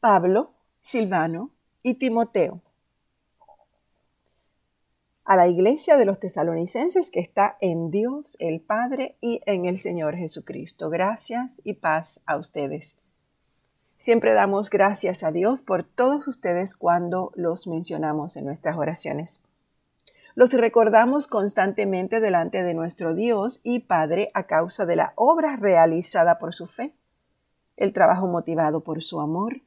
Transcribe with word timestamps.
Pablo, 0.00 0.54
Silvano 0.80 1.50
y 1.82 1.96
Timoteo. 1.96 2.62
A 5.26 5.36
la 5.36 5.46
iglesia 5.46 5.98
de 5.98 6.06
los 6.06 6.18
tesalonicenses 6.18 7.10
que 7.10 7.20
está 7.20 7.58
en 7.60 7.90
Dios 7.90 8.38
el 8.40 8.62
Padre 8.62 9.18
y 9.20 9.42
en 9.44 9.66
el 9.66 9.78
Señor 9.78 10.16
Jesucristo. 10.16 10.88
Gracias 10.88 11.60
y 11.64 11.74
paz 11.74 12.22
a 12.24 12.38
ustedes. 12.38 12.96
Siempre 13.98 14.32
damos 14.32 14.70
gracias 14.70 15.22
a 15.22 15.32
Dios 15.32 15.60
por 15.60 15.84
todos 15.84 16.26
ustedes 16.28 16.74
cuando 16.76 17.30
los 17.34 17.66
mencionamos 17.66 18.38
en 18.38 18.46
nuestras 18.46 18.78
oraciones. 18.78 19.42
Los 20.34 20.54
recordamos 20.54 21.26
constantemente 21.26 22.20
delante 22.20 22.62
de 22.62 22.72
nuestro 22.72 23.14
Dios 23.14 23.60
y 23.64 23.80
Padre 23.80 24.30
a 24.32 24.44
causa 24.44 24.86
de 24.86 24.96
la 24.96 25.12
obra 25.16 25.56
realizada 25.56 26.38
por 26.38 26.54
su 26.54 26.66
fe, 26.66 26.94
el 27.76 27.92
trabajo 27.92 28.26
motivado 28.26 28.80
por 28.80 29.02
su 29.02 29.20
amor 29.20 29.60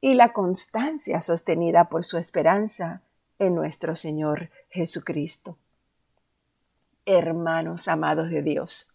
y 0.00 0.14
la 0.14 0.32
constancia 0.32 1.20
sostenida 1.20 1.88
por 1.88 2.04
su 2.04 2.18
esperanza 2.18 3.02
en 3.38 3.54
nuestro 3.54 3.96
Señor 3.96 4.50
Jesucristo. 4.70 5.56
Hermanos 7.04 7.88
amados 7.88 8.30
de 8.30 8.42
Dios, 8.42 8.88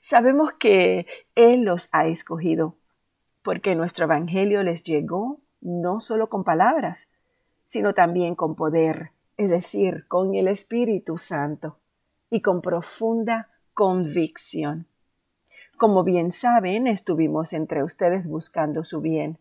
sabemos 0.00 0.54
que 0.54 1.06
Él 1.34 1.62
los 1.62 1.88
ha 1.92 2.06
escogido 2.06 2.76
porque 3.42 3.74
nuestro 3.74 4.06
Evangelio 4.06 4.62
les 4.62 4.82
llegó 4.82 5.40
no 5.60 6.00
solo 6.00 6.28
con 6.28 6.44
palabras, 6.44 7.08
sino 7.64 7.94
también 7.94 8.34
con 8.34 8.54
poder, 8.54 9.10
es 9.36 9.50
decir, 9.50 10.06
con 10.08 10.34
el 10.34 10.48
Espíritu 10.48 11.18
Santo 11.18 11.78
y 12.30 12.40
con 12.40 12.62
profunda 12.62 13.50
convicción. 13.74 14.86
Como 15.76 16.04
bien 16.04 16.32
saben, 16.32 16.86
estuvimos 16.86 17.52
entre 17.52 17.82
ustedes 17.82 18.28
buscando 18.28 18.84
su 18.84 19.00
bien. 19.00 19.38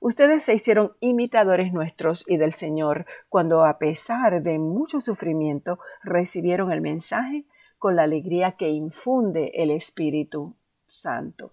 Ustedes 0.00 0.44
se 0.44 0.54
hicieron 0.54 0.96
imitadores 1.00 1.74
nuestros 1.74 2.24
y 2.26 2.38
del 2.38 2.54
Señor 2.54 3.04
cuando, 3.28 3.66
a 3.66 3.78
pesar 3.78 4.42
de 4.42 4.58
mucho 4.58 5.02
sufrimiento, 5.02 5.78
recibieron 6.02 6.72
el 6.72 6.80
mensaje 6.80 7.44
con 7.78 7.96
la 7.96 8.04
alegría 8.04 8.52
que 8.52 8.70
infunde 8.70 9.52
el 9.54 9.70
Espíritu 9.70 10.56
Santo. 10.86 11.52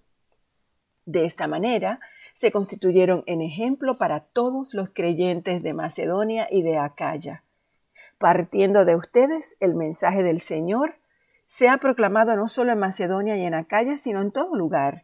De 1.05 1.25
esta 1.25 1.47
manera, 1.47 1.99
se 2.33 2.51
constituyeron 2.51 3.23
en 3.25 3.41
ejemplo 3.41 3.97
para 3.97 4.21
todos 4.21 4.73
los 4.73 4.89
creyentes 4.91 5.61
de 5.61 5.73
Macedonia 5.73 6.47
y 6.49 6.61
de 6.61 6.77
Acaya. 6.77 7.43
Partiendo 8.17 8.85
de 8.85 8.95
ustedes, 8.95 9.57
el 9.59 9.75
mensaje 9.75 10.23
del 10.23 10.39
Señor 10.39 10.95
se 11.47 11.67
ha 11.67 11.77
proclamado 11.79 12.35
no 12.35 12.47
solo 12.47 12.71
en 12.71 12.79
Macedonia 12.79 13.35
y 13.35 13.43
en 13.43 13.53
Acaya, 13.53 13.97
sino 13.97 14.21
en 14.21 14.31
todo 14.31 14.55
lugar. 14.55 15.03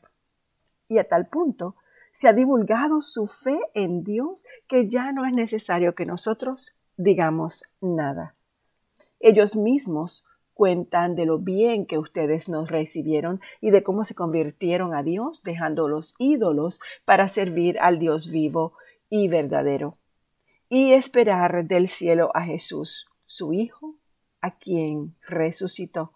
Y 0.87 0.97
a 0.97 1.07
tal 1.07 1.27
punto 1.27 1.75
se 2.13 2.29
ha 2.29 2.33
divulgado 2.33 3.01
su 3.01 3.27
fe 3.27 3.59
en 3.73 4.03
Dios 4.03 4.45
que 4.67 4.87
ya 4.87 5.11
no 5.11 5.25
es 5.25 5.33
necesario 5.33 5.95
que 5.95 6.05
nosotros 6.05 6.73
digamos 6.95 7.63
nada. 7.81 8.35
Ellos 9.19 9.55
mismos 9.55 10.23
cuentan 10.53 11.15
de 11.15 11.25
lo 11.25 11.39
bien 11.39 11.85
que 11.85 11.97
ustedes 11.97 12.47
nos 12.47 12.69
recibieron 12.69 13.41
y 13.59 13.71
de 13.71 13.83
cómo 13.83 14.03
se 14.03 14.15
convirtieron 14.15 14.93
a 14.93 15.03
Dios 15.03 15.43
dejando 15.43 15.89
los 15.89 16.15
ídolos 16.19 16.79
para 17.05 17.27
servir 17.27 17.77
al 17.79 17.99
Dios 17.99 18.29
vivo 18.29 18.73
y 19.09 19.27
verdadero 19.27 19.97
y 20.69 20.93
esperar 20.93 21.65
del 21.65 21.87
cielo 21.87 22.31
a 22.33 22.41
Jesús, 22.41 23.07
su 23.25 23.53
Hijo, 23.53 23.95
a 24.41 24.57
quien 24.57 25.15
resucitó, 25.27 26.13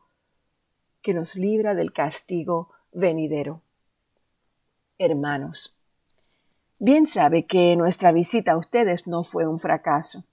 que 1.02 1.14
nos 1.14 1.36
libra 1.36 1.76
del 1.76 1.94
castigo 1.94 2.72
venidero. 2.92 3.61
Hermanos, 4.98 5.77
bien 6.80 7.08
sabe 7.08 7.45
que 7.45 7.75
nuestra 7.75 8.11
visita 8.11 8.53
a 8.53 8.58
ustedes 8.58 9.08
no 9.08 9.23
fue 9.23 9.47
un 9.47 9.59
fracaso. 9.59 10.23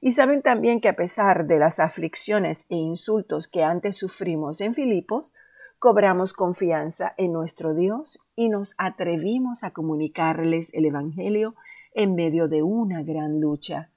Y 0.00 0.12
saben 0.12 0.42
también 0.42 0.80
que 0.80 0.88
a 0.88 0.96
pesar 0.96 1.46
de 1.46 1.58
las 1.58 1.80
aflicciones 1.80 2.66
e 2.68 2.76
insultos 2.76 3.48
que 3.48 3.62
antes 3.62 3.96
sufrimos 3.96 4.60
en 4.60 4.74
Filipos, 4.74 5.32
cobramos 5.78 6.32
confianza 6.32 7.14
en 7.16 7.32
nuestro 7.32 7.74
Dios 7.74 8.18
y 8.36 8.48
nos 8.48 8.74
atrevimos 8.76 9.64
a 9.64 9.70
comunicarles 9.70 10.72
el 10.74 10.84
Evangelio 10.84 11.54
en 11.94 12.14
medio 12.14 12.48
de 12.48 12.62
una 12.62 13.02
gran 13.02 13.40
lucha. 13.40 13.88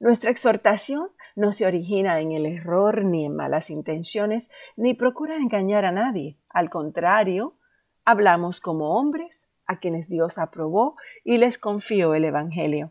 Nuestra 0.00 0.30
exhortación 0.30 1.08
no 1.34 1.50
se 1.50 1.66
origina 1.66 2.20
en 2.20 2.32
el 2.32 2.46
error 2.46 3.04
ni 3.04 3.24
en 3.24 3.34
malas 3.34 3.70
intenciones, 3.70 4.50
ni 4.76 4.94
procura 4.94 5.36
engañar 5.36 5.84
a 5.84 5.92
nadie. 5.92 6.36
Al 6.48 6.70
contrario, 6.70 7.54
hablamos 8.04 8.60
como 8.60 8.96
hombres 8.96 9.47
a 9.68 9.78
quienes 9.78 10.08
Dios 10.08 10.38
aprobó 10.38 10.96
y 11.22 11.36
les 11.36 11.58
confió 11.58 12.14
el 12.14 12.24
Evangelio 12.24 12.90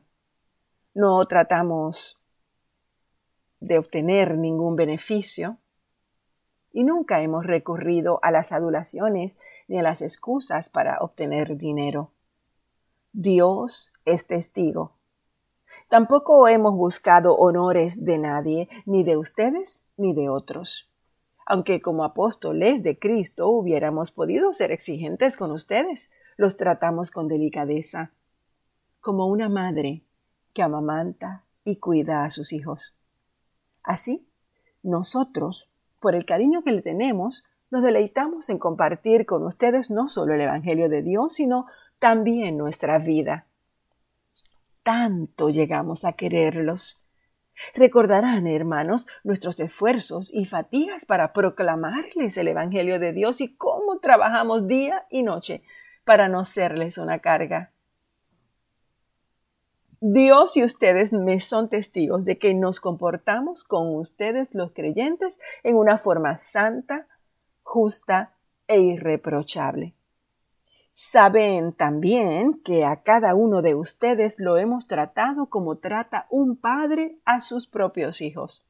no 0.97 1.23
tratamos 1.27 2.19
de 3.59 3.77
obtener 3.77 4.35
ningún 4.35 4.75
beneficio 4.75 5.59
y 6.73 6.83
nunca 6.83 7.21
hemos 7.21 7.45
recurrido 7.45 8.19
a 8.23 8.31
las 8.31 8.51
adulaciones 8.51 9.37
ni 9.67 9.77
a 9.77 9.83
las 9.83 10.01
excusas 10.01 10.71
para 10.71 10.97
obtener 11.01 11.55
dinero. 11.55 12.13
Dios 13.13 13.93
es 14.05 14.25
testigo. 14.25 14.95
Tampoco 15.87 16.47
hemos 16.47 16.73
buscado 16.73 17.35
honores 17.35 18.03
de 18.03 18.17
nadie, 18.17 18.67
ni 18.87 19.03
de 19.03 19.17
ustedes 19.17 19.85
ni 19.97 20.15
de 20.15 20.29
otros. 20.29 20.89
Aunque 21.45 21.79
como 21.79 22.05
apóstoles 22.05 22.81
de 22.81 22.97
Cristo 22.97 23.49
hubiéramos 23.49 24.11
podido 24.11 24.51
ser 24.51 24.71
exigentes 24.71 25.37
con 25.37 25.51
ustedes, 25.51 26.09
los 26.37 26.55
tratamos 26.55 27.11
con 27.11 27.27
delicadeza, 27.27 28.11
como 29.01 29.25
una 29.25 29.49
madre 29.49 30.03
que 30.53 30.61
amamanta 30.61 31.43
y 31.65 31.77
cuida 31.77 32.23
a 32.23 32.31
sus 32.31 32.53
hijos. 32.53 32.95
Así, 33.83 34.27
nosotros, 34.83 35.71
por 35.99 36.15
el 36.15 36.25
cariño 36.25 36.63
que 36.63 36.71
le 36.71 36.81
tenemos, 36.81 37.43
nos 37.71 37.83
deleitamos 37.83 38.49
en 38.49 38.59
compartir 38.59 39.25
con 39.25 39.43
ustedes 39.43 39.89
no 39.89 40.09
solo 40.09 40.35
el 40.35 40.41
Evangelio 40.41 40.89
de 40.89 41.01
Dios, 41.01 41.33
sino 41.33 41.65
también 41.99 42.57
nuestra 42.57 42.99
vida. 42.99 43.47
Tanto 44.83 45.49
llegamos 45.49 46.05
a 46.05 46.13
quererlos. 46.13 47.01
Recordarán, 47.75 48.45
hermanos, 48.45 49.07
nuestros 49.23 49.59
esfuerzos 49.59 50.29
y 50.31 50.45
fatigas 50.45 51.05
para 51.05 51.33
proclamarles 51.33 52.37
el 52.37 52.49
Evangelio 52.49 52.99
de 52.99 53.11
Dios 53.11 53.41
y 53.41 53.55
cómo 53.55 53.97
trabajamos 53.99 54.67
día 54.67 55.05
y 55.09 55.23
noche 55.23 55.63
para 56.07 56.29
no 56.29 56.45
serles 56.45 56.97
una 56.97 57.19
carga. 57.19 57.73
Dios 59.99 60.55
y 60.55 60.63
ustedes 60.63 61.11
me 61.11 61.41
son 61.41 61.67
testigos 61.67 62.23
de 62.23 62.37
que 62.39 62.53
nos 62.53 62.79
comportamos 62.79 63.65
con 63.65 63.93
ustedes 63.93 64.55
los 64.55 64.71
creyentes 64.71 65.37
en 65.63 65.75
una 65.75 65.97
forma 65.97 66.37
santa, 66.37 67.07
justa 67.61 68.33
e 68.67 68.79
irreprochable. 68.79 69.95
Saben 70.93 71.73
también 71.73 72.61
que 72.63 72.85
a 72.85 73.03
cada 73.03 73.35
uno 73.35 73.61
de 73.61 73.75
ustedes 73.75 74.39
lo 74.39 74.57
hemos 74.57 74.87
tratado 74.87 75.47
como 75.47 75.77
trata 75.77 76.25
un 76.29 76.55
padre 76.55 77.17
a 77.25 77.41
sus 77.41 77.67
propios 77.67 78.21
hijos. 78.21 78.65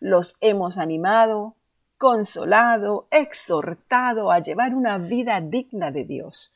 Los 0.00 0.38
hemos 0.40 0.76
animado, 0.76 1.54
consolado, 1.98 3.06
exhortado 3.12 4.32
a 4.32 4.40
llevar 4.40 4.74
una 4.74 4.98
vida 4.98 5.40
digna 5.40 5.92
de 5.92 6.04
Dios, 6.04 6.52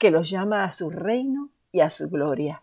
que 0.00 0.10
los 0.10 0.28
llama 0.28 0.64
a 0.64 0.72
su 0.72 0.90
reino 0.90 1.50
y 1.70 1.80
a 1.80 1.90
su 1.90 2.10
gloria 2.10 2.62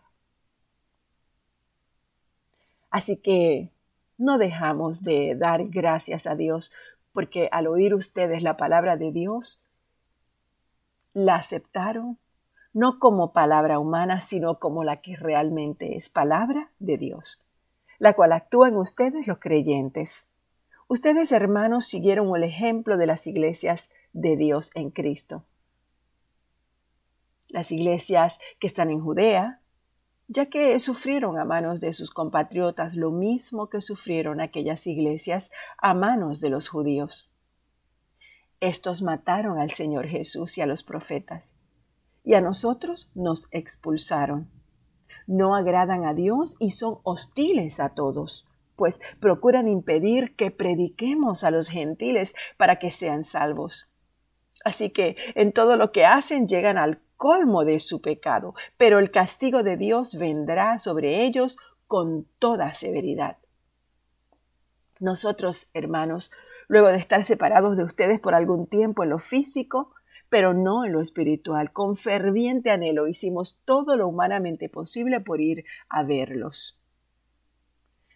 Así 2.90 3.16
que 3.16 3.70
no 4.16 4.38
dejamos 4.38 5.02
de 5.02 5.34
dar 5.36 5.68
gracias 5.68 6.26
a 6.26 6.34
Dios 6.34 6.72
porque 7.12 7.48
al 7.52 7.66
oír 7.66 7.94
ustedes 7.94 8.42
la 8.42 8.56
palabra 8.56 8.96
de 8.96 9.12
Dios, 9.12 9.62
la 11.12 11.36
aceptaron 11.36 12.18
no 12.72 12.98
como 12.98 13.32
palabra 13.32 13.78
humana, 13.78 14.20
sino 14.20 14.58
como 14.58 14.84
la 14.84 15.00
que 15.00 15.16
realmente 15.16 15.96
es 15.96 16.10
palabra 16.10 16.70
de 16.78 16.96
Dios, 16.96 17.44
la 17.98 18.12
cual 18.12 18.32
actúa 18.32 18.68
en 18.68 18.76
ustedes 18.76 19.26
los 19.26 19.38
creyentes. 19.38 20.28
Ustedes, 20.86 21.32
hermanos, 21.32 21.86
siguieron 21.86 22.34
el 22.36 22.44
ejemplo 22.44 22.96
de 22.96 23.06
las 23.06 23.26
iglesias 23.26 23.90
de 24.12 24.36
Dios 24.36 24.70
en 24.74 24.90
Cristo. 24.90 25.44
Las 27.48 27.72
iglesias 27.72 28.38
que 28.58 28.66
están 28.66 28.90
en 28.90 29.00
Judea, 29.00 29.60
ya 30.28 30.46
que 30.46 30.78
sufrieron 30.78 31.38
a 31.38 31.44
manos 31.44 31.80
de 31.80 31.92
sus 31.94 32.10
compatriotas 32.10 32.94
lo 32.94 33.10
mismo 33.10 33.70
que 33.70 33.80
sufrieron 33.80 34.40
aquellas 34.40 34.86
iglesias 34.86 35.50
a 35.78 35.94
manos 35.94 36.40
de 36.40 36.50
los 36.50 36.68
judíos. 36.68 37.30
Estos 38.60 39.02
mataron 39.02 39.58
al 39.58 39.70
Señor 39.70 40.06
Jesús 40.06 40.58
y 40.58 40.60
a 40.60 40.66
los 40.66 40.84
profetas, 40.84 41.54
y 42.24 42.34
a 42.34 42.40
nosotros 42.40 43.10
nos 43.14 43.48
expulsaron. 43.52 44.50
No 45.26 45.54
agradan 45.54 46.04
a 46.04 46.12
Dios 46.12 46.56
y 46.58 46.72
son 46.72 46.98
hostiles 47.04 47.80
a 47.80 47.90
todos, 47.90 48.46
pues 48.76 49.00
procuran 49.20 49.68
impedir 49.68 50.36
que 50.36 50.50
prediquemos 50.50 51.44
a 51.44 51.50
los 51.50 51.68
gentiles 51.68 52.34
para 52.56 52.78
que 52.78 52.90
sean 52.90 53.24
salvos. 53.24 53.88
Así 54.64 54.90
que 54.90 55.16
en 55.34 55.52
todo 55.52 55.76
lo 55.76 55.92
que 55.92 56.04
hacen 56.04 56.48
llegan 56.48 56.78
al 56.78 57.00
colmo 57.18 57.66
de 57.66 57.80
su 57.80 58.00
pecado, 58.00 58.54
pero 58.78 58.98
el 58.98 59.10
castigo 59.10 59.62
de 59.62 59.76
Dios 59.76 60.16
vendrá 60.16 60.78
sobre 60.78 61.26
ellos 61.26 61.58
con 61.86 62.26
toda 62.38 62.72
severidad. 62.72 63.36
Nosotros, 65.00 65.68
hermanos, 65.74 66.32
luego 66.68 66.88
de 66.88 66.96
estar 66.96 67.24
separados 67.24 67.76
de 67.76 67.84
ustedes 67.84 68.20
por 68.20 68.34
algún 68.34 68.66
tiempo 68.66 69.02
en 69.02 69.10
lo 69.10 69.18
físico, 69.18 69.92
pero 70.28 70.54
no 70.54 70.84
en 70.84 70.92
lo 70.92 71.00
espiritual, 71.00 71.72
con 71.72 71.96
ferviente 71.96 72.70
anhelo 72.70 73.08
hicimos 73.08 73.58
todo 73.64 73.96
lo 73.96 74.08
humanamente 74.08 74.68
posible 74.68 75.20
por 75.20 75.40
ir 75.40 75.64
a 75.88 76.04
verlos. 76.04 76.78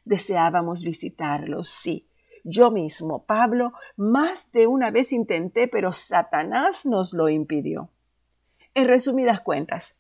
Deseábamos 0.05 0.83
visitarlos, 0.83 1.69
sí. 1.69 2.09
Yo 2.45 2.71
mismo, 2.71 3.25
Pablo, 3.25 3.73
más 3.97 4.51
de 4.53 4.67
una 4.67 4.91
vez 4.91 5.13
intenté, 5.13 5.69
pero 5.69 5.93
Satanás 5.93 6.85
nos 6.85 7.13
lo 7.13 7.29
impidió. 7.29 7.89
En 8.75 8.89
resumidas 8.89 9.43
cuentas, 9.43 9.99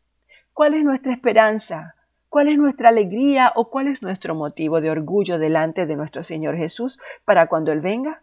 ¿cuál 0.54 0.72
es 0.72 0.82
nuestra 0.82 1.12
esperanza? 1.12 1.94
¿Cuál 2.30 2.48
es 2.48 2.56
nuestra 2.56 2.88
alegría 2.88 3.52
o 3.54 3.68
cuál 3.68 3.86
es 3.86 4.02
nuestro 4.02 4.34
motivo 4.34 4.80
de 4.80 4.88
orgullo 4.88 5.38
delante 5.38 5.84
de 5.84 5.94
nuestro 5.94 6.22
Señor 6.22 6.56
Jesús 6.56 6.98
para 7.26 7.48
cuando 7.48 7.70
Él 7.70 7.82
venga? 7.82 8.22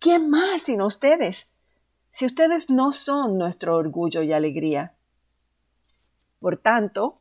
¿Quién 0.00 0.28
más 0.28 0.62
sino 0.62 0.86
ustedes? 0.86 1.50
Si 2.10 2.26
ustedes 2.26 2.68
no 2.68 2.92
son 2.92 3.38
nuestro 3.38 3.76
orgullo 3.76 4.22
y 4.22 4.32
alegría. 4.32 4.94
Por 6.40 6.56
tanto, 6.56 7.20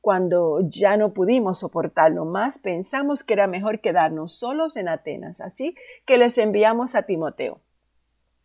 cuando 0.00 0.60
ya 0.70 0.96
no 0.96 1.12
pudimos 1.12 1.58
soportarlo 1.58 2.24
más, 2.24 2.58
pensamos 2.58 3.24
que 3.24 3.34
era 3.34 3.46
mejor 3.46 3.82
quedarnos 3.82 4.32
solos 4.32 4.78
en 4.78 4.88
Atenas, 4.88 5.42
así 5.42 5.76
que 6.06 6.16
les 6.16 6.38
enviamos 6.38 6.94
a 6.94 7.02
Timoteo, 7.02 7.60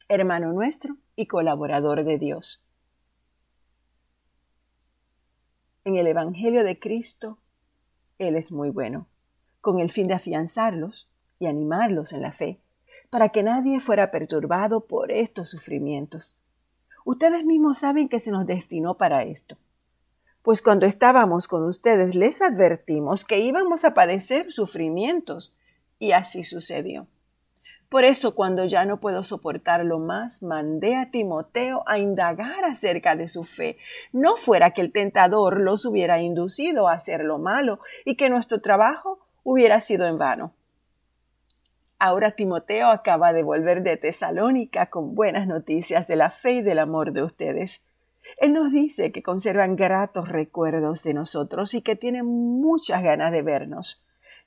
hermano 0.10 0.52
nuestro 0.52 0.98
y 1.16 1.28
colaborador 1.28 2.04
de 2.04 2.18
Dios. 2.18 2.63
En 5.86 5.98
el 5.98 6.08
Evangelio 6.08 6.64
de 6.64 6.80
Cristo, 6.80 7.38
Él 8.18 8.36
es 8.36 8.52
muy 8.52 8.70
bueno, 8.70 9.08
con 9.62 9.80
el 9.80 9.90
fin 9.90 10.08
de 10.08 10.14
afianzarlos 10.14 11.10
y 11.40 11.48
animarlos 11.48 12.14
en 12.14 12.22
la 12.22 12.32
fe, 12.32 12.60
para 13.10 13.30
que 13.30 13.44
nadie 13.44 13.80
fuera 13.80 14.12
perturbado 14.12 14.86
por 14.86 15.12
estos 15.12 15.50
sufrimientos. 15.50 16.36
Ustedes 17.06 17.46
mismos 17.46 17.80
saben 17.80 18.10
que 18.10 18.20
se 18.20 18.32
nos 18.32 18.46
destinó 18.46 18.98
para 18.98 19.24
esto 19.24 19.58
pues 20.44 20.62
cuando 20.62 20.86
estábamos 20.86 21.48
con 21.48 21.64
ustedes 21.64 22.16
les 22.16 22.42
advertimos 22.42 23.24
que 23.24 23.40
íbamos 23.40 23.86
a 23.86 23.94
padecer 23.94 24.52
sufrimientos, 24.52 25.56
y 26.00 26.12
así 26.12 26.44
sucedió. 26.44 27.08
Por 27.94 28.06
eso, 28.06 28.34
cuando 28.34 28.66
ya 28.66 28.86
no 28.86 29.00
puedo 29.00 29.24
soportarlo 29.24 30.00
más, 30.00 30.42
mandé 30.42 30.96
a 30.96 31.12
Timoteo 31.12 31.84
a 31.86 32.00
indagar 32.00 32.66
acerca 32.66 33.16
de 33.16 33.28
su 33.28 33.44
fe, 33.44 33.78
no 34.12 34.36
fuera 34.36 34.72
que 34.72 34.82
el 34.82 34.92
tentador 34.92 35.62
los 35.62 35.86
hubiera 35.86 36.20
inducido 36.20 36.90
a 36.90 36.94
hacer 36.94 37.24
lo 37.24 37.38
malo 37.38 37.82
y 38.04 38.16
que 38.16 38.32
nuestro 38.32 38.62
trabajo 38.62 39.20
hubiera 39.44 39.80
sido 39.80 40.08
en 40.08 40.18
vano. 40.18 40.56
Ahora 42.00 42.32
Timoteo 42.32 42.90
acaba 42.90 43.32
de 43.32 43.44
volver 43.44 43.84
de 43.84 43.96
Tesalónica 43.98 44.88
con 44.88 45.14
buenas 45.14 45.46
noticias 45.46 46.08
de 46.08 46.16
la 46.16 46.32
fe 46.32 46.54
y 46.54 46.62
del 46.64 46.80
amor 46.80 47.14
de 47.14 47.22
ustedes. 47.22 47.86
Él 48.40 48.54
nos 48.54 48.72
dice 48.72 49.12
que 49.12 49.22
conservan 49.22 49.76
gratos 49.76 50.30
recuerdos 50.30 51.04
de 51.04 51.14
nosotros 51.14 51.76
y 51.76 51.84
que 51.84 51.96
tienen 51.96 52.26
muchas 52.26 53.04
ganas 53.04 53.32
de 53.32 53.44
vernos, 53.44 54.04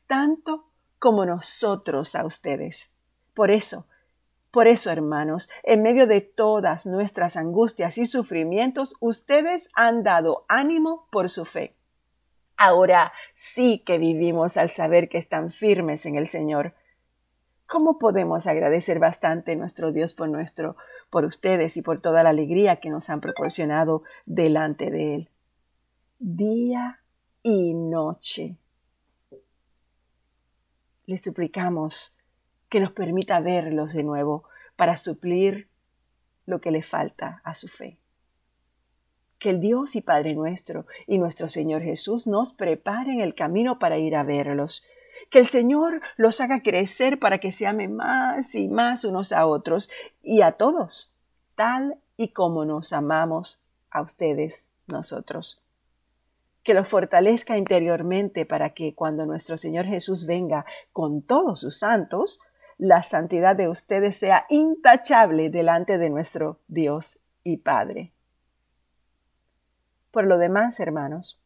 tanto 0.08 0.64
como 0.98 1.24
nosotros 1.24 2.16
a 2.16 2.26
ustedes. 2.26 2.95
Por 3.36 3.50
eso, 3.50 3.86
por 4.50 4.66
eso, 4.66 4.90
hermanos, 4.90 5.50
en 5.62 5.82
medio 5.82 6.06
de 6.06 6.22
todas 6.22 6.86
nuestras 6.86 7.36
angustias 7.36 7.98
y 7.98 8.06
sufrimientos, 8.06 8.96
ustedes 8.98 9.68
han 9.74 10.02
dado 10.02 10.46
ánimo 10.48 11.06
por 11.12 11.28
su 11.28 11.44
fe. 11.44 11.76
Ahora 12.56 13.12
sí 13.34 13.82
que 13.84 13.98
vivimos 13.98 14.56
al 14.56 14.70
saber 14.70 15.10
que 15.10 15.18
están 15.18 15.52
firmes 15.52 16.06
en 16.06 16.16
el 16.16 16.28
Señor. 16.28 16.72
¿Cómo 17.66 17.98
podemos 17.98 18.46
agradecer 18.46 18.98
bastante 19.00 19.52
a 19.52 19.56
nuestro 19.56 19.92
Dios 19.92 20.14
por 20.14 20.30
nuestro 20.30 20.76
por 21.10 21.26
ustedes 21.26 21.76
y 21.76 21.82
por 21.82 22.00
toda 22.00 22.22
la 22.22 22.30
alegría 22.30 22.76
que 22.76 22.88
nos 22.88 23.10
han 23.10 23.20
proporcionado 23.20 24.02
delante 24.24 24.90
de 24.90 25.14
Él. 25.14 25.30
Día 26.18 27.00
y 27.42 27.74
noche. 27.74 28.56
Le 31.04 31.22
suplicamos 31.22 32.15
que 32.76 32.80
nos 32.80 32.92
permita 32.92 33.40
verlos 33.40 33.94
de 33.94 34.02
nuevo 34.02 34.44
para 34.76 34.98
suplir 34.98 35.70
lo 36.44 36.60
que 36.60 36.70
le 36.70 36.82
falta 36.82 37.40
a 37.42 37.54
su 37.54 37.68
fe. 37.68 37.96
Que 39.38 39.48
el 39.48 39.60
Dios 39.60 39.96
y 39.96 40.02
Padre 40.02 40.34
nuestro 40.34 40.84
y 41.06 41.16
nuestro 41.16 41.48
Señor 41.48 41.80
Jesús 41.80 42.26
nos 42.26 42.52
preparen 42.52 43.22
el 43.22 43.34
camino 43.34 43.78
para 43.78 43.96
ir 43.96 44.14
a 44.14 44.24
verlos 44.24 44.84
que 45.30 45.38
el 45.38 45.46
Señor 45.46 46.02
los 46.18 46.42
haga 46.42 46.62
crecer 46.62 47.18
para 47.18 47.38
que 47.38 47.50
se 47.50 47.66
amen 47.66 47.96
más 47.96 48.54
y 48.54 48.68
más 48.68 49.06
unos 49.06 49.32
a 49.32 49.46
otros 49.46 49.88
y 50.22 50.42
a 50.42 50.52
todos, 50.52 51.14
tal 51.54 51.96
y 52.18 52.28
como 52.28 52.66
nos 52.66 52.92
amamos 52.92 53.62
a 53.90 54.02
ustedes 54.02 54.68
nosotros. 54.86 55.62
Que 56.62 56.74
los 56.74 56.86
fortalezca 56.86 57.56
interiormente 57.56 58.44
para 58.44 58.74
que 58.74 58.94
cuando 58.94 59.24
nuestro 59.24 59.56
Señor 59.56 59.86
Jesús 59.86 60.26
venga 60.26 60.66
con 60.92 61.22
todos 61.22 61.60
sus 61.60 61.78
santos, 61.78 62.38
la 62.78 63.02
santidad 63.02 63.56
de 63.56 63.68
ustedes 63.68 64.16
sea 64.16 64.46
intachable 64.48 65.50
delante 65.50 65.98
de 65.98 66.10
nuestro 66.10 66.60
Dios 66.68 67.18
y 67.42 67.58
Padre. 67.58 68.12
Por 70.10 70.26
lo 70.26 70.38
demás, 70.38 70.78
hermanos, 70.80 71.40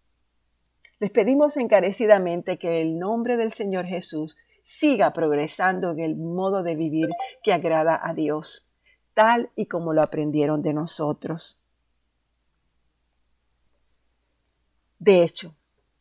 les 0.99 1.11
pedimos 1.11 1.57
encarecidamente 1.57 2.59
que 2.59 2.83
el 2.83 2.99
nombre 2.99 3.37
del 3.37 3.53
Señor 3.53 3.87
Jesús 3.87 4.37
siga 4.65 5.13
progresando 5.13 5.93
en 5.93 6.01
el 6.01 6.17
modo 6.17 6.63
de 6.63 6.77
vivir 6.77 7.09
que 7.43 7.53
agrada 7.53 7.99
a 8.03 8.15
Dios, 8.15 8.71
tal 9.15 9.51
y 9.57 9.67
como 9.67 9.93
lo 9.93 10.03
aprendieron 10.03 10.63
de 10.63 10.75
nosotros. 10.75 11.61
De 14.99 15.23
hecho, 15.23 15.57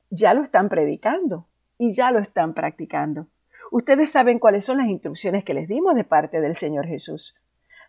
ya 0.09 0.33
lo 0.33 0.43
están 0.43 0.69
predicando 0.69 1.47
y 1.77 1.93
ya 1.93 2.11
lo 2.11 2.19
están 2.19 2.53
practicando. 2.53 3.27
Ustedes 3.71 4.11
saben 4.11 4.39
cuáles 4.39 4.65
son 4.65 4.77
las 4.77 4.87
instrucciones 4.87 5.43
que 5.43 5.53
les 5.53 5.67
dimos 5.67 5.95
de 5.95 6.03
parte 6.03 6.41
del 6.41 6.57
Señor 6.57 6.87
Jesús. 6.87 7.35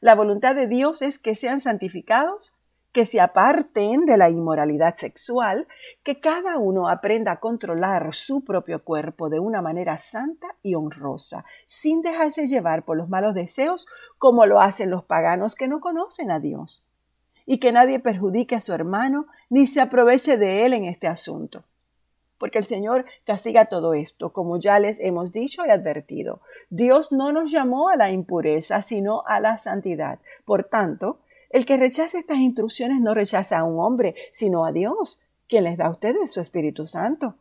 La 0.00 0.14
voluntad 0.14 0.54
de 0.54 0.66
Dios 0.66 1.02
es 1.02 1.18
que 1.18 1.34
sean 1.34 1.60
santificados 1.60 2.54
que 2.92 3.06
se 3.06 3.20
aparten 3.20 4.04
de 4.04 4.16
la 4.16 4.30
inmoralidad 4.30 4.96
sexual, 4.96 5.68
que 6.02 6.20
cada 6.20 6.58
uno 6.58 6.88
aprenda 6.88 7.32
a 7.32 7.40
controlar 7.40 8.14
su 8.14 8.44
propio 8.44 8.82
cuerpo 8.82 9.28
de 9.28 9.38
una 9.38 9.62
manera 9.62 9.96
santa 9.98 10.48
y 10.62 10.74
honrosa, 10.74 11.44
sin 11.66 12.02
dejarse 12.02 12.46
llevar 12.46 12.84
por 12.84 12.96
los 12.96 13.08
malos 13.08 13.34
deseos 13.34 13.86
como 14.18 14.44
lo 14.46 14.60
hacen 14.60 14.90
los 14.90 15.04
paganos 15.04 15.54
que 15.54 15.68
no 15.68 15.80
conocen 15.80 16.30
a 16.30 16.40
Dios, 16.40 16.84
y 17.46 17.58
que 17.58 17.72
nadie 17.72 18.00
perjudique 18.00 18.56
a 18.56 18.60
su 18.60 18.72
hermano 18.72 19.26
ni 19.48 19.66
se 19.66 19.80
aproveche 19.80 20.36
de 20.36 20.66
él 20.66 20.72
en 20.72 20.84
este 20.84 21.06
asunto. 21.06 21.64
Porque 22.40 22.58
el 22.58 22.64
Señor 22.64 23.04
castiga 23.24 23.66
todo 23.66 23.92
esto, 23.92 24.32
como 24.32 24.58
ya 24.58 24.80
les 24.80 24.98
hemos 24.98 25.30
dicho 25.30 25.64
y 25.64 25.70
advertido. 25.70 26.40
Dios 26.70 27.12
no 27.12 27.30
nos 27.30 27.52
llamó 27.52 27.90
a 27.90 27.96
la 27.96 28.10
impureza, 28.10 28.80
sino 28.80 29.22
a 29.26 29.38
la 29.40 29.58
santidad. 29.58 30.18
Por 30.46 30.64
tanto, 30.64 31.20
el 31.50 31.66
que 31.66 31.76
rechaza 31.76 32.18
estas 32.18 32.38
instrucciones 32.38 33.00
no 33.00 33.12
rechaza 33.12 33.58
a 33.58 33.64
un 33.64 33.78
hombre, 33.78 34.14
sino 34.32 34.64
a 34.64 34.72
Dios, 34.72 35.20
quien 35.48 35.64
les 35.64 35.76
da 35.76 35.86
a 35.86 35.90
ustedes 35.90 36.32
su 36.32 36.40
Espíritu 36.40 36.86
Santo. 36.86 37.34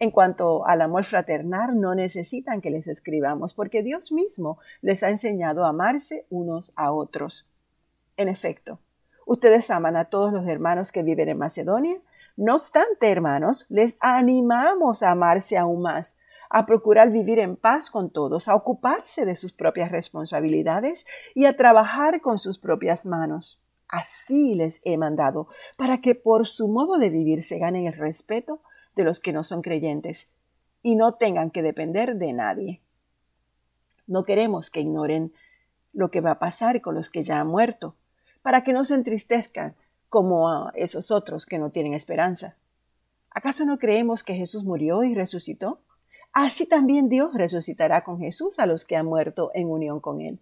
En 0.00 0.10
cuanto 0.10 0.66
al 0.66 0.82
amor 0.82 1.04
fraternal, 1.04 1.80
no 1.80 1.94
necesitan 1.94 2.60
que 2.60 2.70
les 2.70 2.88
escribamos, 2.88 3.54
porque 3.54 3.84
Dios 3.84 4.10
mismo 4.10 4.58
les 4.82 5.04
ha 5.04 5.10
enseñado 5.10 5.64
a 5.64 5.68
amarse 5.68 6.26
unos 6.28 6.72
a 6.74 6.90
otros. 6.90 7.46
En 8.16 8.28
efecto, 8.28 8.80
ustedes 9.26 9.70
aman 9.70 9.94
a 9.94 10.06
todos 10.06 10.32
los 10.32 10.48
hermanos 10.48 10.90
que 10.90 11.04
viven 11.04 11.28
en 11.28 11.38
Macedonia. 11.38 12.00
No 12.36 12.54
obstante, 12.54 13.10
hermanos, 13.10 13.66
les 13.68 13.96
animamos 14.00 15.02
a 15.02 15.12
amarse 15.12 15.56
aún 15.56 15.82
más, 15.82 16.16
a 16.50 16.66
procurar 16.66 17.10
vivir 17.10 17.38
en 17.38 17.56
paz 17.56 17.90
con 17.90 18.10
todos, 18.10 18.48
a 18.48 18.56
ocuparse 18.56 19.24
de 19.24 19.36
sus 19.36 19.52
propias 19.52 19.92
responsabilidades 19.92 21.06
y 21.34 21.44
a 21.44 21.56
trabajar 21.56 22.20
con 22.20 22.38
sus 22.38 22.58
propias 22.58 23.06
manos. 23.06 23.60
Así 23.88 24.56
les 24.56 24.80
he 24.84 24.96
mandado, 24.96 25.46
para 25.78 25.98
que 25.98 26.16
por 26.16 26.48
su 26.48 26.66
modo 26.68 26.98
de 26.98 27.10
vivir 27.10 27.44
se 27.44 27.58
ganen 27.58 27.86
el 27.86 27.92
respeto 27.92 28.62
de 28.96 29.04
los 29.04 29.20
que 29.20 29.32
no 29.32 29.44
son 29.44 29.62
creyentes 29.62 30.28
y 30.82 30.96
no 30.96 31.14
tengan 31.14 31.50
que 31.50 31.62
depender 31.62 32.16
de 32.16 32.32
nadie. 32.32 32.80
No 34.08 34.24
queremos 34.24 34.70
que 34.70 34.80
ignoren 34.80 35.32
lo 35.92 36.10
que 36.10 36.20
va 36.20 36.32
a 36.32 36.38
pasar 36.40 36.80
con 36.80 36.96
los 36.96 37.08
que 37.10 37.22
ya 37.22 37.40
han 37.40 37.46
muerto, 37.46 37.94
para 38.42 38.64
que 38.64 38.72
no 38.72 38.82
se 38.82 38.94
entristezcan 38.94 39.76
como 40.14 40.48
a 40.48 40.70
esos 40.76 41.10
otros 41.10 41.44
que 41.44 41.58
no 41.58 41.70
tienen 41.70 41.92
esperanza. 41.92 42.54
¿Acaso 43.30 43.64
no 43.64 43.80
creemos 43.80 44.22
que 44.22 44.36
Jesús 44.36 44.62
murió 44.62 45.02
y 45.02 45.12
resucitó? 45.12 45.80
Así 46.32 46.66
también 46.66 47.08
Dios 47.08 47.34
resucitará 47.34 48.04
con 48.04 48.20
Jesús 48.20 48.60
a 48.60 48.66
los 48.66 48.84
que 48.84 48.94
han 48.94 49.06
muerto 49.06 49.50
en 49.54 49.68
unión 49.68 49.98
con 49.98 50.20
Él, 50.20 50.38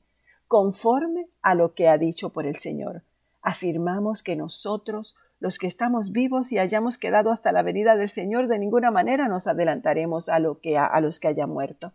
conforme 0.47 1.27
a 1.41 1.55
lo 1.55 1.73
que 1.73 1.89
ha 1.89 1.97
dicho 1.97 2.29
por 2.29 2.45
el 2.45 2.57
Señor. 2.57 3.03
afirmamos 3.41 4.23
que 4.23 4.37
nosotros, 4.37 5.17
los 5.41 5.59
que 5.59 5.69
estamos 5.69 6.13
vivos 6.13 6.53
y 6.53 6.59
hayamos 6.59 6.99
quedado 6.99 7.31
hasta 7.31 7.51
la 7.51 7.63
venida 7.63 7.97
del 7.97 8.11
Señor, 8.11 8.49
de 8.49 8.59
ninguna 8.59 8.91
manera 8.91 9.27
nos 9.27 9.47
adelantaremos 9.47 10.29
a, 10.29 10.39
lo 10.39 10.61
que, 10.61 10.79
los 11.01 11.19
que 11.19 11.29
hayan 11.29 11.49
muerto. 11.49 11.95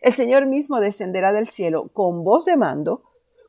El 0.00 0.12
Señor 0.12 0.46
mismo 0.46 0.80
descenderá 0.80 1.32
del 1.32 1.46
cielo 1.46 1.86
con 1.92 2.24
voz 2.24 2.46
de 2.46 2.56
mando, 2.56 3.04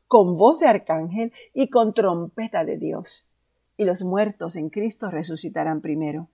con 0.06 0.38
voz 0.38 0.60
de 0.60 0.68
arcángel 0.68 1.32
y 1.52 1.70
con 1.70 1.92
trompeta 1.92 2.64
de 2.64 2.78
Dios. 2.78 3.28
Y 3.76 3.84
los 3.84 4.02
muertos 4.02 4.56
en 4.56 4.70
Cristo 4.70 5.10
resucitarán 5.10 5.80
primero. 5.80 6.28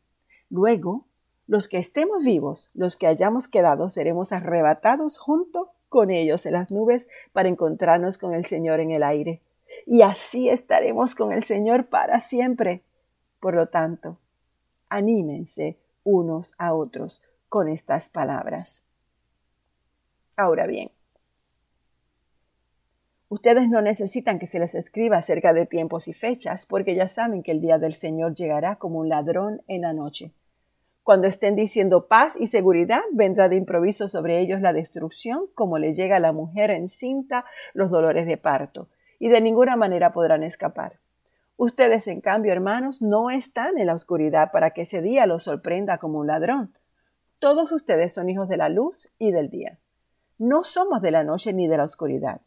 Luego, 0.49 1.07
los 1.47 1.69
que 1.69 1.79
estemos 1.79 2.25
vivos, 2.25 2.71
los 2.75 2.97
que 2.97 3.07
hayamos 3.07 3.49
quedado, 3.49 3.89
seremos 3.89 4.33
arrebatados 4.33 5.19
junto 5.19 5.73
con 5.89 6.11
ellos 6.11 6.47
en 6.47 6.53
las 6.53 6.71
nubes 6.71 7.09
para 7.33 7.49
encontrarnos 7.49 8.19
con 8.19 8.35
el 8.35 8.47
Señor 8.47 8.81
en 8.81 8.93
el 8.93 9.03
aire. 9.03 9.43
Y 9.87 10.03
así 10.03 10.49
estaremos 10.49 11.15
con 11.15 11.33
el 11.33 11.43
Señor 11.43 11.87
para 11.87 12.21
siempre. 12.21 12.85
Por 13.41 13.55
lo 13.55 13.69
tanto, 13.69 14.19
anímense 14.89 15.79
unos 16.05 16.55
a 16.59 16.75
otros 16.75 17.23
con 17.49 17.69
estas 17.69 18.11
palabras. 18.11 18.87
Ahora 20.37 20.67
bien, 20.67 20.91
ustedes 23.31 23.69
no 23.69 23.81
necesitan 23.81 24.39
que 24.39 24.49
se 24.49 24.59
les 24.59 24.75
escriba 24.75 25.17
acerca 25.17 25.55
de 25.55 25.65
tiempos 25.65 26.09
y 26.09 26.13
fechas, 26.13 26.67
porque 26.67 26.95
ya 26.95 27.09
saben 27.09 27.43
que 27.43 27.53
el 27.53 27.61
día 27.61 27.79
del 27.79 27.95
Señor 27.95 28.35
llegará 28.35 28.77
como 28.77 28.99
un 28.99 29.09
ladrón 29.09 29.63
en 29.69 29.83
la 29.83 29.95
noche. 29.95 30.35
Cuando 31.05 31.29
estén 31.29 31.57
diciendo 31.57 32.09
paz 32.09 32.37
y 32.39 32.49
seguridad, 32.49 33.01
vendrá 33.13 33.49
de 33.49 33.57
improviso 33.57 34.09
sobre 34.09 34.41
ellos 34.41 34.61
la 34.61 34.73
destrucción, 34.73 35.47
como 35.55 35.79
le 35.79 35.95
llega 35.95 36.17
a 36.17 36.21
la 36.21 36.33
mujer 36.33 36.71
encinta 36.71 37.47
los 37.73 37.91
dolores 37.91 38.27
de 38.27 38.37
parto, 38.37 38.89
y 39.19 39.29
de 39.29 39.41
ninguna 39.41 39.77
manera 39.77 40.13
podrán 40.13 40.43
escapar. 40.43 40.99
Ustedes, 41.57 42.09
en 42.09 42.21
cambio, 42.21 42.53
hermanos, 42.53 43.01
no 43.01 43.31
están 43.31 43.79
en 43.79 43.87
la 43.87 43.95
oscuridad 43.95 44.51
para 44.51 44.71
que 44.73 44.83
ese 44.83 45.03
día 45.03 45.27
los 45.27 45.45
sorprenda 45.45 45.99
como 45.99 46.19
un 46.19 46.27
ladrón. 46.27 46.75
Todos 47.39 47.71
ustedes 47.71 48.13
son 48.13 48.29
hijos 48.29 48.49
de 48.49 48.57
la 48.57 48.69
luz 48.69 49.09
y 49.19 49.31
del 49.31 49.51
día. 49.51 49.79
No 50.37 50.65
somos 50.65 51.01
de 51.01 51.13
la 51.13 51.23
noche 51.23 51.53
ni 51.53 51.69
de 51.69 51.77
la 51.77 51.85
oscuridad. 51.85 52.41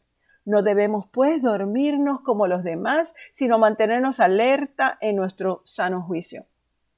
No 0.45 0.61
debemos, 0.61 1.07
pues, 1.07 1.41
dormirnos 1.41 2.21
como 2.21 2.47
los 2.47 2.63
demás, 2.63 3.15
sino 3.31 3.59
mantenernos 3.59 4.19
alerta 4.19 4.97
en 4.99 5.15
nuestro 5.15 5.61
sano 5.63 6.01
juicio. 6.01 6.45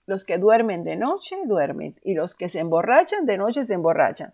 Los 0.07 0.25
que 0.25 0.37
duermen 0.37 0.83
de 0.83 0.95
noche, 0.95 1.35
duermen, 1.45 1.99
y 2.03 2.13
los 2.13 2.35
que 2.35 2.49
se 2.49 2.59
emborrachan, 2.59 3.25
de 3.25 3.37
noche 3.37 3.65
se 3.65 3.73
emborrachan. 3.73 4.33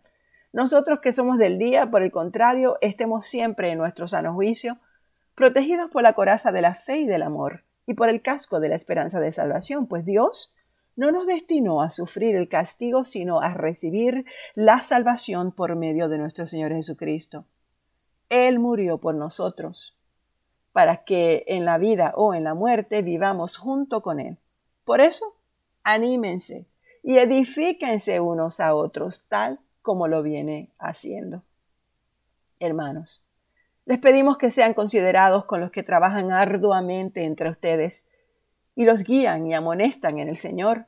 Nosotros 0.53 0.99
que 0.99 1.13
somos 1.13 1.37
del 1.37 1.57
día, 1.57 1.89
por 1.89 2.03
el 2.03 2.11
contrario, 2.11 2.77
estemos 2.81 3.25
siempre 3.25 3.69
en 3.71 3.77
nuestro 3.77 4.07
sano 4.07 4.33
juicio, 4.33 4.77
protegidos 5.35 5.89
por 5.89 6.03
la 6.03 6.13
coraza 6.13 6.51
de 6.51 6.61
la 6.61 6.73
fe 6.73 6.97
y 6.97 7.05
del 7.05 7.23
amor, 7.23 7.63
y 7.85 7.93
por 7.93 8.09
el 8.09 8.21
casco 8.21 8.59
de 8.59 8.69
la 8.69 8.75
esperanza 8.75 9.19
de 9.19 9.31
salvación, 9.31 9.87
pues 9.87 10.05
Dios 10.05 10.53
no 10.95 11.11
nos 11.11 11.25
destinó 11.25 11.81
a 11.81 11.89
sufrir 11.89 12.35
el 12.35 12.49
castigo, 12.49 13.05
sino 13.05 13.41
a 13.41 13.53
recibir 13.53 14.25
la 14.55 14.81
salvación 14.81 15.51
por 15.51 15.75
medio 15.75 16.09
de 16.09 16.17
nuestro 16.17 16.47
Señor 16.47 16.73
Jesucristo. 16.73 17.45
Él 18.31 18.59
murió 18.59 18.97
por 18.97 19.13
nosotros, 19.13 19.93
para 20.71 21.03
que 21.03 21.43
en 21.47 21.65
la 21.65 21.77
vida 21.77 22.13
o 22.15 22.33
en 22.33 22.45
la 22.45 22.53
muerte 22.53 23.01
vivamos 23.01 23.57
junto 23.57 24.01
con 24.01 24.21
Él. 24.21 24.37
Por 24.85 25.01
eso, 25.01 25.35
anímense 25.83 26.65
y 27.03 27.17
edifíquense 27.17 28.21
unos 28.21 28.61
a 28.61 28.73
otros, 28.73 29.25
tal 29.27 29.59
como 29.81 30.07
lo 30.07 30.23
viene 30.23 30.69
haciendo. 30.79 31.43
Hermanos, 32.61 33.21
les 33.85 33.99
pedimos 33.99 34.37
que 34.37 34.49
sean 34.49 34.73
considerados 34.73 35.43
con 35.43 35.59
los 35.59 35.71
que 35.71 35.83
trabajan 35.83 36.31
arduamente 36.31 37.25
entre 37.25 37.49
ustedes 37.49 38.07
y 38.75 38.85
los 38.85 39.03
guían 39.03 39.45
y 39.45 39.53
amonestan 39.53 40.19
en 40.19 40.29
el 40.29 40.37
Señor. 40.37 40.85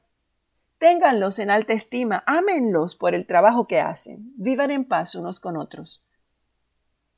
Ténganlos 0.77 1.39
en 1.39 1.51
alta 1.51 1.73
estima, 1.73 2.23
ámenlos 2.25 2.95
por 2.95 3.13
el 3.13 3.25
trabajo 3.25 3.67
que 3.67 3.81
hacen, 3.81 4.31
vivan 4.37 4.71
en 4.71 4.85
paz 4.85 5.13
unos 5.15 5.41
con 5.41 5.57
otros. 5.57 6.01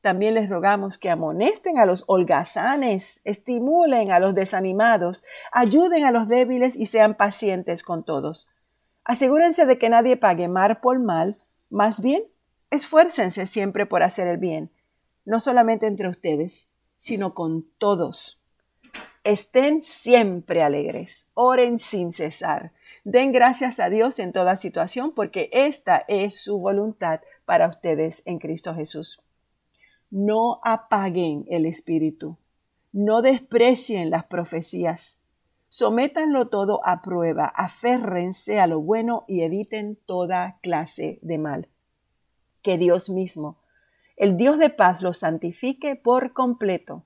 También 0.06 0.36
les 0.36 0.50
rogamos 0.50 1.00
que 1.00 1.10
amonesten 1.10 1.80
a 1.80 1.88
los 1.88 2.04
holgazanes, 2.06 3.22
estimulen 3.24 4.12
a 4.12 4.20
los 4.20 4.36
desanimados, 4.36 5.24
ayuden 5.52 6.04
a 6.04 6.12
los 6.12 6.28
débiles 6.28 6.76
y 6.76 6.86
sean 6.86 7.16
pacientes 7.16 7.82
con 7.82 8.06
todos. 8.06 8.48
Asegúrense 9.04 9.66
de 9.66 9.80
que 9.80 9.90
nadie 9.90 10.16
pague 10.16 10.48
mal 10.48 10.80
por 10.80 11.00
mal, 11.00 11.38
más 11.72 12.02
bien, 12.02 12.22
esfuércense 12.70 13.48
siempre 13.48 13.88
por 13.88 14.04
hacer 14.04 14.28
el 14.28 14.38
bien, 14.38 14.70
no 15.26 15.40
solamente 15.40 15.88
entre 15.88 16.08
ustedes, 16.08 16.70
sino 17.00 17.34
con 17.34 17.66
todos. 17.80 18.40
Estén 19.24 19.82
siempre 19.82 20.62
alegres, 20.62 21.26
oren 21.34 21.80
sin 21.80 22.12
cesar, 22.12 22.74
den 23.06 23.32
gracias 23.32 23.80
a 23.80 23.90
Dios 23.90 24.20
en 24.20 24.34
toda 24.34 24.58
situación, 24.58 25.16
porque 25.16 25.50
esta 25.52 26.06
es 26.08 26.40
su 26.40 26.60
voluntad 26.60 27.22
para 27.46 27.68
ustedes 27.68 28.22
en 28.26 28.38
Cristo 28.38 28.76
Jesús. 28.76 29.25
No 30.10 30.60
apaguen 30.64 31.46
el 31.50 31.66
espíritu, 31.66 32.38
no 32.94 33.22
desprecien 33.22 34.10
las 34.10 34.26
profecías, 34.26 35.20
sométanlo 35.70 36.48
todo 36.48 36.80
a 36.86 37.02
prueba, 37.02 37.46
aférrense 37.46 38.60
a 38.60 38.68
lo 38.68 38.80
bueno 38.80 39.26
y 39.28 39.42
eviten 39.42 39.98
toda 40.06 40.60
clase 40.62 41.20
de 41.22 41.38
mal. 41.38 41.68
Que 42.62 42.78
Dios 42.78 43.10
mismo, 43.10 43.58
el 44.16 44.38
Dios 44.38 44.58
de 44.58 44.70
paz, 44.70 45.02
los 45.02 45.18
santifique 45.18 45.96
por 45.96 46.32
completo 46.32 47.04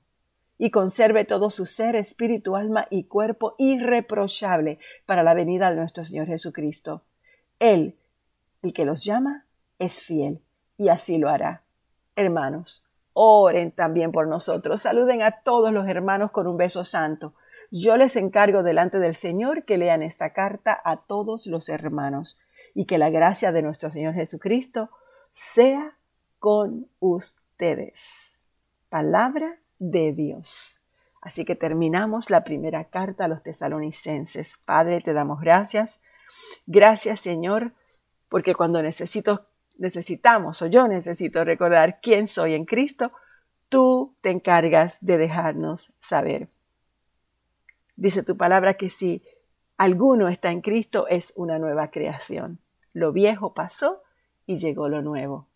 y 0.59 0.69
conserve 0.69 1.25
todo 1.25 1.49
su 1.49 1.65
ser, 1.65 1.95
espíritu, 1.95 2.55
alma 2.55 2.85
y 2.91 3.05
cuerpo 3.05 3.55
irreprochable 3.57 4.77
para 5.05 5.23
la 5.23 5.33
venida 5.33 5.71
de 5.71 5.77
nuestro 5.77 6.03
Señor 6.03 6.27
Jesucristo. 6.27 7.03
Él, 7.57 7.97
el 8.61 8.73
que 8.73 8.85
los 8.85 9.03
llama, 9.03 9.45
es 9.79 10.01
fiel 10.01 10.41
y 10.77 10.89
así 10.89 11.17
lo 11.17 11.29
hará. 11.29 11.63
Hermanos, 12.15 12.83
oren 13.21 13.71
también 13.73 14.13
por 14.13 14.27
nosotros. 14.27 14.83
Saluden 14.83 15.21
a 15.23 15.41
todos 15.41 15.73
los 15.73 15.85
hermanos 15.89 16.31
con 16.31 16.47
un 16.47 16.55
beso 16.55 16.85
santo. 16.85 17.33
Yo 17.69 17.97
les 17.97 18.15
encargo 18.15 18.63
delante 18.63 18.97
del 18.97 19.13
Señor 19.13 19.65
que 19.65 19.77
lean 19.77 20.03
esta 20.03 20.31
carta 20.31 20.79
a 20.85 20.95
todos 20.95 21.45
los 21.45 21.67
hermanos 21.67 22.39
y 22.73 22.85
que 22.85 22.97
la 22.97 23.09
gracia 23.09 23.51
de 23.51 23.61
nuestro 23.61 23.91
Señor 23.91 24.13
Jesucristo 24.13 24.89
sea 25.33 25.97
con 26.39 26.87
ustedes. 26.99 28.47
Palabra 28.87 29.59
de 29.79 30.13
Dios. 30.13 30.81
Así 31.21 31.43
que 31.43 31.57
terminamos 31.57 32.29
la 32.29 32.45
primera 32.45 32.85
carta 32.85 33.25
a 33.25 33.27
los 33.27 33.43
tesalonicenses. 33.43 34.61
Padre, 34.63 35.01
te 35.01 35.11
damos 35.11 35.41
gracias. 35.41 36.01
Gracias, 36.67 37.19
Señor, 37.19 37.73
porque 38.29 38.55
cuando 38.55 38.81
necesito, 38.81 39.48
necesitamos 39.79 40.61
o 40.61 40.67
yo 40.67 40.87
necesito 40.87 41.43
recordar 41.43 41.99
quién 42.01 42.27
soy 42.27 42.53
en 42.53 42.65
Cristo, 42.65 43.11
tú 43.69 44.15
te 44.21 44.29
encargas 44.29 44.97
de 45.01 45.17
dejarnos 45.17 45.91
saber. 45.99 46.49
Dice 47.95 48.23
tu 48.23 48.37
palabra 48.37 48.75
que 48.75 48.89
si 48.89 49.23
alguno 49.77 50.27
está 50.27 50.51
en 50.51 50.61
Cristo 50.61 51.07
es 51.07 51.33
una 51.35 51.59
nueva 51.59 51.89
creación. 51.89 52.59
Lo 52.93 53.11
viejo 53.11 53.53
pasó 53.53 54.03
y 54.45 54.57
llegó 54.57 54.87
lo 54.89 55.01
nuevo. 55.01 55.47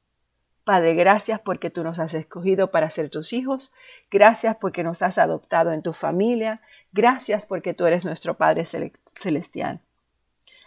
Padre, 0.63 0.96
gracias 0.96 1.42
porque 1.42 1.70
tú 1.70 1.84
nos 1.84 2.00
has 2.00 2.13
escogido 2.13 2.72
para 2.72 2.89
ser 2.89 3.10
tus 3.10 3.34
hijos. 3.34 3.74
Gracias 4.10 4.56
porque 4.62 4.84
nos 4.84 5.01
has 5.01 5.18
adoptado 5.18 5.74
en 5.74 5.82
tu 5.82 5.92
familia. 5.92 6.62
Gracias 6.94 7.46
porque 7.46 7.74
tú 7.74 7.86
eres 7.86 8.06
nuestro 8.06 8.38
Padre 8.38 8.63
Celestial. 8.65 9.82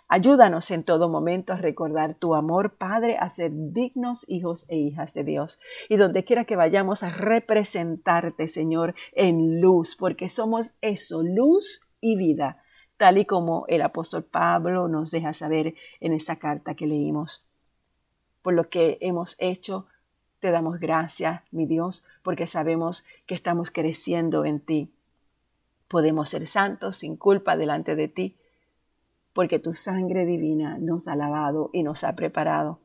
Ayúdanos 0.09 0.71
en 0.71 0.85
todo 0.85 1.09
momento 1.09 1.53
a 1.53 1.57
recordar 1.57 2.15
tu 2.15 2.35
amor, 2.35 2.77
Padre, 2.77 3.17
a 3.19 3.29
ser 3.29 3.51
dignos 3.53 4.25
hijos 4.29 4.67
e 4.69 4.77
hijas 4.77 5.15
de 5.15 5.25
Dios. 5.25 5.59
Y 5.89 5.97
donde 5.97 6.25
quiera 6.25 6.45
que 6.45 6.55
vayamos 6.55 7.03
a 7.03 7.11
representarte, 7.11 8.47
Señor, 8.47 8.95
en 9.13 9.61
luz, 9.61 9.97
porque 9.97 10.29
somos 10.29 10.75
eso, 10.81 11.23
luz 11.23 11.89
y 12.01 12.17
vida, 12.17 12.63
tal 12.97 13.19
y 13.19 13.25
como 13.25 13.65
el 13.69 13.83
apóstol 13.83 14.23
Pablo 14.23 14.87
nos 14.87 15.11
deja 15.11 15.35
saber 15.35 15.75
en 16.01 16.13
esta 16.13 16.37
carta 16.37 16.75
que 16.75 16.87
leímos 16.87 17.47
por 18.47 18.55
lo 18.55 18.69
que 18.69 18.97
hemos 19.01 19.35
hecho. 19.41 19.89
Te 20.39 20.53
damos 20.53 20.79
gracias, 20.79 21.43
mi 21.51 21.67
Dios, 21.67 22.05
porque 22.23 22.47
sabemos 22.47 23.05
que 23.27 23.35
estamos 23.35 23.73
creciendo 23.73 24.45
en 24.45 24.61
ti. 24.61 24.93
Podemos 25.89 26.29
ser 26.29 26.47
santos 26.47 26.95
sin 26.95 27.17
culpa 27.17 27.57
delante 27.57 27.97
de 27.97 28.07
ti, 28.07 28.37
porque 29.37 29.59
tu 29.59 29.75
sangre 29.75 30.25
divina 30.25 30.79
nos 30.79 31.09
ha 31.09 31.15
lavado 31.15 31.69
y 31.75 31.83
nos 31.83 32.05
ha 32.05 32.17
preparado. 32.17 32.81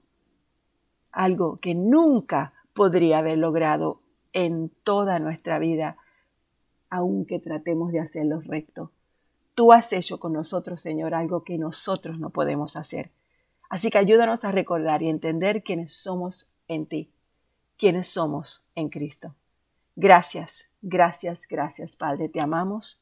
Algo 1.09 1.61
que 1.61 1.75
nunca 1.75 2.51
podría 2.73 3.19
haber 3.19 3.37
logrado 3.37 4.01
en 4.33 4.69
toda 4.83 5.17
nuestra 5.19 5.59
vida, 5.59 5.95
aunque 6.89 7.39
tratemos 7.39 7.93
de 7.93 8.01
hacerlo 8.01 8.41
recto. 8.41 8.91
Tú 9.55 9.71
has 9.71 9.93
hecho 9.93 10.19
con 10.19 10.33
nosotros, 10.33 10.81
Señor, 10.81 11.13
algo 11.13 11.45
que 11.45 11.57
nosotros 11.57 12.19
no 12.19 12.31
podemos 12.31 12.75
hacer. 12.75 13.11
Así 13.69 13.89
que 13.89 13.99
ayúdanos 13.99 14.43
a 14.43 14.51
recordar 14.51 15.03
y 15.03 15.07
entender 15.07 15.63
quiénes 15.63 15.93
somos 15.93 16.51
en 16.67 16.85
ti, 16.85 17.13
quiénes 17.77 18.09
somos 18.09 18.65
en 18.75 18.89
Cristo. 18.89 19.35
Gracias, 19.95 20.67
gracias, 20.81 21.47
gracias, 21.49 21.95
Padre. 21.95 22.27
Te 22.27 22.41
amamos 22.41 23.01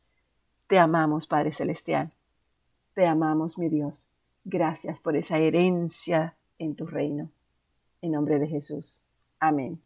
Te 0.67 0.77
amamos, 0.77 1.25
Padre 1.25 1.51
Celestial. 1.51 2.13
Te 2.99 3.07
amamos, 3.07 3.57
mi 3.57 3.69
Dios. 3.69 4.09
Gracias 4.43 4.99
por 4.99 5.15
esa 5.15 5.37
herencia 5.37 6.35
en 6.57 6.75
tu 6.75 6.85
reino. 6.85 7.31
En 8.01 8.11
nombre 8.11 8.39
de 8.39 8.47
Jesús. 8.47 9.05
Amén. 9.39 9.81